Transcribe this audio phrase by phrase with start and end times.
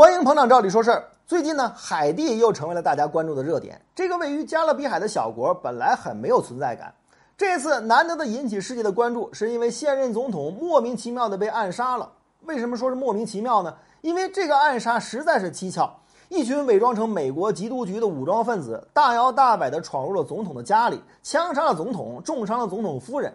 [0.00, 1.04] 欢迎捧场，照理说事儿。
[1.26, 3.78] 最近呢，海地又成为了大家关注的热点。
[3.94, 6.94] 这个位于加勒比海的小国本来很没有存在感，
[7.36, 12.10] 这次难得的引起世界的关注，是因为现任总统莫名其妙的被暗杀了。
[12.44, 13.74] 为什么说是莫名其妙呢？
[14.00, 15.94] 因为这个暗杀实在是蹊跷。
[16.30, 23.30] 一群伪装成美国缉毒局的武装分子，大摇大摆地闯入了总统的家里，枪杀了总统，重伤了总统夫人。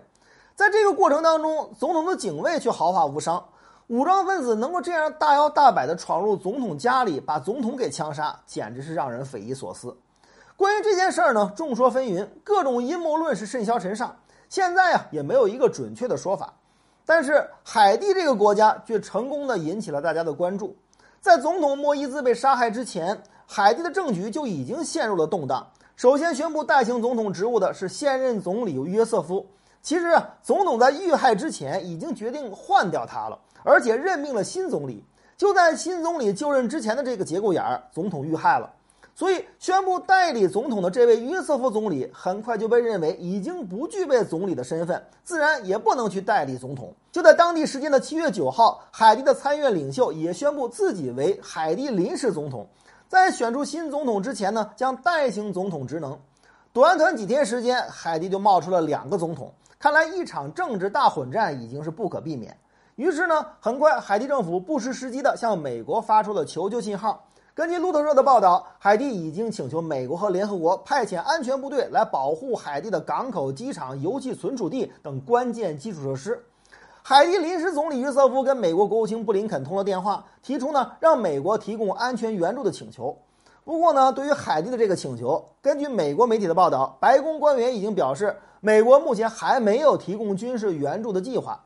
[0.56, 3.46] 在这个过程当中，总统的警卫却毫发无伤。
[3.88, 9.96] 武装分子能够这样大摇大摆地闯入总统家里，把总统给枪杀，简直是让人匪夷所思。
[10.58, 14.16] 关于这件事儿呢，众说纷纭，各种阴谋论是甚嚣尘上。
[14.50, 16.54] 现在啊，也没有一个准确的说法。
[17.06, 20.76] 但是海地这个国家却成功地引起了大家的关注。
[21.22, 25.68] 在总统莫伊兹被杀害之前，海地的政局就已经陷入了动荡。
[25.96, 29.46] 首先宣布代行总统职务的是现任总理约瑟夫。
[29.86, 33.38] 其实啊，总统在遇害之前已经决定换掉他了。
[33.62, 35.06] 而且任命了新总理，
[35.38, 38.74] 就在新总理就任之前的这个节骨眼儿，总统遇害了，
[39.14, 46.92] 所以宣布代理总统的这位约瑟夫总理很快就被认为已经不具备总理的身份，自然也不能去代理总统。
[47.12, 52.68] 就在当地时间的七月九号，海地的参议院领袖也宣布自己为海地临时总统，
[53.08, 56.20] 在选出新总统之前呢，将代行总统职能。
[56.74, 59.50] 短短几天时间，海地就冒出了两个总统，
[59.86, 62.58] 看来一场政治大混战已经是不可避免。
[62.96, 67.24] 于是呢，很快海地政府不失时机地向美国发出了求救信号。
[67.54, 76.44] 根据路透社的报道，海地已经请求美国和联合国派遣安全部队来保护海地的港口、机场、油气存储地等关键基础设施。
[77.04, 83.16] 海地临时总理约瑟夫跟美国国务卿布林肯通了电话，提出呢让美国提供安全援助的请求。
[83.66, 91.60] 不过呢，对于海地的这个请求，根据美国媒体的报道，白宫官员已经表示，美国目前还没有提供军事援助的计划。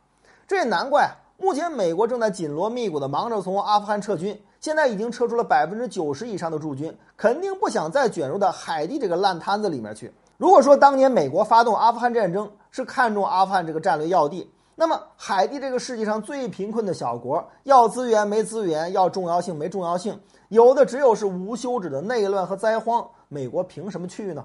[0.47, 10.09] 这也难怪，目前美国正在紧锣密鼓地忙着从阿富汗撤军，现在已经撤出了百分之九十以上的驻军，肯定不想再卷入到海地这个烂摊子里面去。
[10.38, 20.17] 如果说当年美国发动阿富汗战争是看中阿富汗这个战略要地，那么海地这个世界上最贫困的小国，要资源没资源，要重要性没重要性，
[20.49, 24.43] 有的只有是无休止的内乱和灾荒，美国凭什么去呢？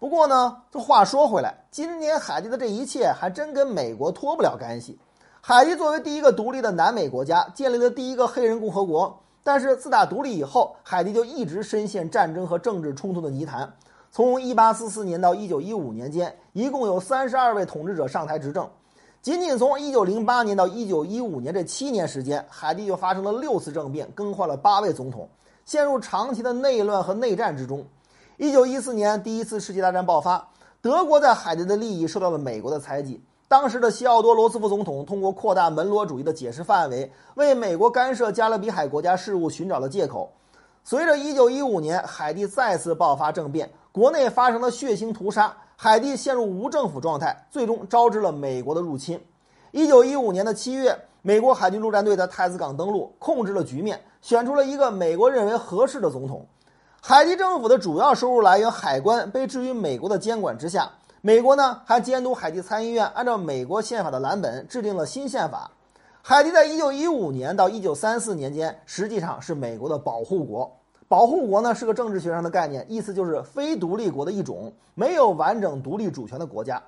[0.00, 4.98] 不过呢，这话说回来，今年海地的这一切还真跟美国脱不了干系。
[5.40, 9.20] 海地作为第一个独立的南美国家，建立了第一个黑人共和国。
[9.44, 13.72] 但是自打独立以后，海地就一直深陷战争和政治冲突的泥潭。
[14.10, 18.68] 从1844年到1915年间，一共有32位统治者上台执政。
[19.22, 25.28] 仅仅从1908年到1915年这七年时间，海地就发生了六次政变，更换了八位总统，
[25.66, 27.84] 陷入长期的内乱和内战之中。
[28.38, 30.48] 1914年，第一次世界大战爆发，
[30.80, 33.22] 德国在海地的利益受到了美国的猜忌。
[33.46, 40.32] 当时的西奥多·罗斯福总统通过扩大门罗主义的解释范围，为美国干涉加勒比海国家事务寻找了借口。
[40.82, 49.18] 随着1915年海地再次爆发政变，国内发生了血腥屠杀，海地陷入无政府状态，最终招致了美国的入侵。
[49.72, 56.46] 1915年的七月，美国海军陆战队在太子港登陆，控制了局面，选出了一个美国认为合适的总统。
[57.00, 60.90] 海地政府的主要收入来源海关被置于美国的监管之下。
[61.22, 65.70] 美国呢还监督海地参议院按照美国宪法的蓝本制定了新宪法。
[66.20, 70.76] 海地在一九一五年到一九三四年间实际上是美国的保护国。
[71.10, 76.80] 保护国呢是个政治学上的概念，意思就是非独立国的一种，没有完整独立主权的国家。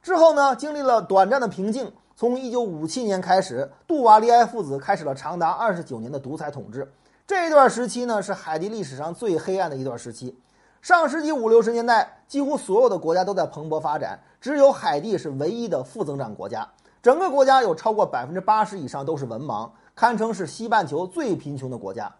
[0.00, 6.88] 之后呢经历了短暂的平静，从一九五七年开始，杜瓦利埃父子开始了长达二十九年的独裁统治。
[7.26, 10.38] 这一段时期呢是海地历史上最黑暗的一段时期。
[10.80, 16.64] 上世纪五六十年代，几乎所有的国家都在蓬勃发展，只有海地是唯一的负增长国家。
[17.02, 22.14] 整个国家有超过百分之八十以上都是文盲，堪称是西半球最贫穷的国家。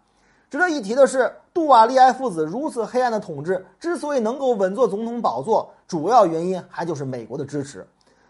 [0.54, 7.84] 值得一提的是，杜瓦利埃父子如此黑暗的统治，之所以能够稳坐总统宝座，主要原因还就是美国的支持。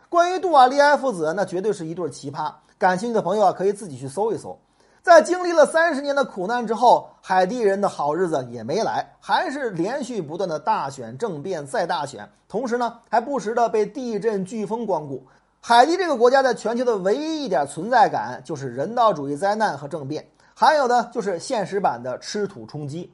[0.09, 2.51] 关于杜瓦利埃父子，那绝对是一对奇葩。
[2.79, 4.59] 感兴趣的朋友啊，可以自己去搜一搜。
[5.03, 15.22] 在经历了三十年的苦难之后，海地人的好日子也没来，还是连续不断的大选、政变再大选，同时呢，还不时的被地震、飓风光顾。
[15.60, 23.12] 海地这个国家在全球的唯一一点存在感，就是人道主义灾难和政变，还有的就是现实版的吃土充饥。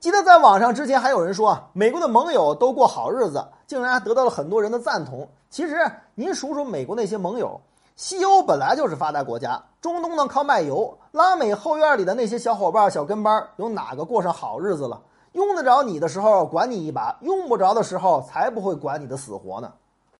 [0.00, 5.28] 记得在网上之前还有人说啊，美国的盟友都过好日子，竟然还得到了很多人的赞同。
[5.50, 5.76] 其实
[6.14, 7.60] 您数数美国那些盟友。
[7.96, 15.02] 西欧本来就是发达国家，中东呢靠卖油，拉美后院里的那些小伙伴、小跟班，有哪个过上好日子了？
[15.32, 19.72] 用得着你的时候管你一把，用不着的时候才不会管你的死活呢。